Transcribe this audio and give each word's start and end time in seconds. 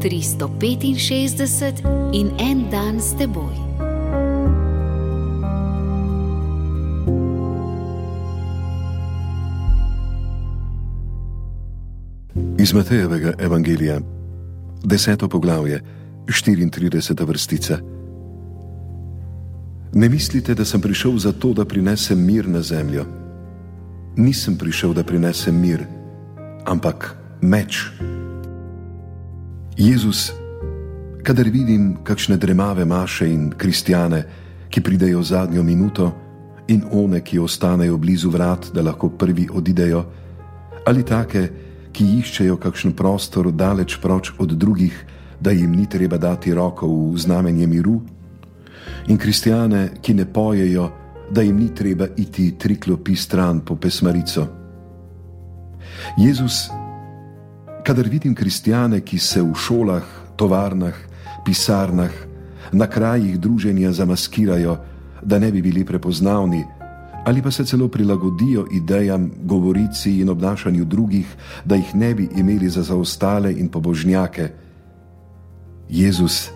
365 0.00 1.82
in 2.12 2.30
en 2.38 2.70
dan 2.70 3.00
s 3.00 3.12
teboj. 3.18 3.54
Iz 12.58 12.72
Matejevega 12.72 13.32
evangelija, 13.38 14.00
deseto 14.84 15.28
poglavje, 15.28 15.80
34. 16.26 17.26
vrstica. 17.26 17.78
Ne 19.92 20.08
mislite, 20.08 20.54
da 20.54 20.64
sem 20.64 20.80
prišel 20.80 21.18
zato, 21.18 21.52
da 21.52 21.64
prinesem 21.64 22.24
mir 22.26 22.48
na 22.48 22.62
zemljo. 22.62 23.04
Nisem 24.16 24.56
prišel, 24.56 24.92
da 24.94 25.04
prinesem 25.04 25.60
mir, 25.60 25.84
ampak 26.64 27.16
meč. 27.40 27.90
Jezus, 29.80 30.32
kadar 31.24 31.48
vidim 31.48 31.96
kakšne 32.04 32.36
dremave 32.36 32.84
maše 32.84 33.30
in 33.32 33.48
kristjane, 33.56 34.24
ki 34.68 34.80
pridejo 34.80 35.22
zadnjo 35.22 35.62
minuto, 35.62 36.12
in 36.68 36.82
one, 36.92 37.22
ki 37.24 37.38
ostanejo 37.38 37.96
blizu 37.96 38.28
vrat, 38.30 38.68
da 38.74 38.82
lahko 38.82 39.08
prvi 39.08 39.48
odidejo, 39.48 40.04
ali 40.84 41.02
take, 41.02 41.48
ki 41.92 42.04
iščejo 42.18 42.58
kakšen 42.60 42.92
prostor 42.92 43.48
daleč 43.52 43.96
proč 44.02 44.34
od 44.38 44.52
drugih, 44.52 44.98
da 45.40 45.50
jim 45.50 45.72
ni 45.72 45.88
treba 45.88 46.18
dati 46.20 46.52
roko 46.54 46.86
v 46.86 47.16
znamenje 47.16 47.66
miru, 47.66 48.02
in 49.08 49.16
kristjane, 49.16 49.96
ki 50.02 50.14
ne 50.14 50.28
pojejo, 50.28 50.90
da 51.30 51.40
jim 51.40 51.56
ni 51.56 51.70
treba 51.74 52.04
iti 52.16 52.52
tri 52.58 52.76
klopi 52.76 53.16
stran 53.16 53.64
po 53.64 53.80
pesmarico. 53.80 54.46
Jezus, 56.18 56.68
kadar 57.84 58.08
vidim 58.08 58.34
kristjane, 58.34 59.00
ki 59.00 59.18
se 59.18 59.42
v 59.42 59.54
šolah, 59.54 60.02
tovarnah, 60.36 60.94
pisarnah, 61.44 62.10
na 62.72 62.86
krajih 62.86 63.40
druženja 63.40 63.92
zamaskirajo, 63.92 64.76
da 65.22 65.38
ne 65.38 65.52
bi 65.52 65.62
bili 65.62 65.84
prepoznavni, 65.84 66.64
ali 67.24 67.42
pa 67.42 67.50
se 67.50 67.64
celo 67.64 67.88
prilagodijo 67.88 68.66
idejam, 68.72 69.30
govorici 69.44 70.20
in 70.20 70.28
obnašanju 70.28 70.84
drugih, 70.84 71.26
da 71.64 71.74
jih 71.74 71.94
ne 71.94 72.14
bi 72.14 72.28
imeli 72.36 72.68
za 72.68 72.82
zaostale 72.82 73.52
in 73.52 73.68
pobožnjake. 73.68 74.48
Jezus, 75.88 76.50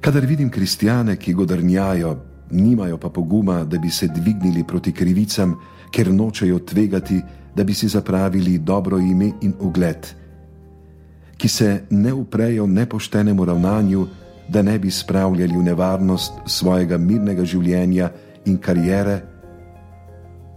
kadar 0.00 0.26
vidim 0.26 0.50
kristjane, 0.50 1.16
ki 1.16 1.34
godrnjajo, 1.34 2.16
nimajo 2.50 2.96
pa 2.96 3.08
poguma, 3.08 3.64
da 3.64 3.78
bi 3.78 3.90
se 3.90 4.08
dvignili 4.08 4.64
proti 4.64 4.92
krivicam, 4.92 5.56
ker 5.90 6.12
nočejo 6.12 6.58
tvegati, 6.58 7.20
da 7.54 7.64
bi 7.64 7.74
si 7.74 7.88
zapravili 7.88 8.58
dobro 8.58 8.98
ime 8.98 9.32
in 9.40 9.54
ugled, 9.60 10.06
ki 11.36 11.48
se 11.48 11.84
ne 11.90 12.12
uprejo 12.12 12.66
nepoštenemu 12.66 13.44
ravnanju, 13.44 14.06
da 14.48 14.62
ne 14.62 14.78
bi 14.78 14.90
spravljali 14.90 15.56
v 15.56 15.62
nevarnost 15.62 16.32
svojega 16.46 16.98
mirnega 16.98 17.44
življenja 17.44 18.10
in 18.44 18.58
karijere. 18.58 19.20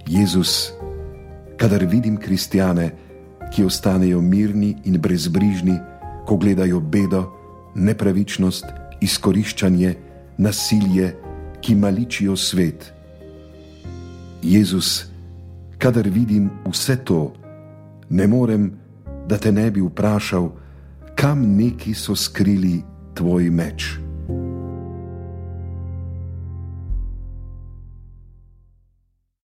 Jezus, 0.08 0.74
kadar 1.58 1.86
vidim 1.86 2.18
kristjane, 2.18 2.92
ki 3.54 3.64
ostanejo 3.64 4.22
mirni 4.22 4.74
in 4.84 4.98
brezbrižni, 4.98 5.78
ko 6.26 6.38
gledajo 6.38 6.80
bedo, 6.80 7.28
nepravičnost, 7.76 8.66
izkoriščanje, 9.02 9.94
nasilje, 10.38 11.14
ki 11.62 11.76
maličijo 11.76 12.36
svet. 12.36 12.90
Jezus, 14.42 15.13
kadar 15.84 16.08
vidim 16.08 16.50
vse 16.72 16.96
to, 16.96 17.34
ne 18.10 18.28
morem, 18.28 18.72
da 19.28 19.38
te 19.38 19.52
ne 19.52 19.72
bi 19.72 19.82
vprašal, 19.82 20.48
kam 21.16 21.42
neki 21.58 21.92
so 21.94 22.16
skrili 22.16 22.82
tvoj 23.14 23.50
meč. 23.50 24.00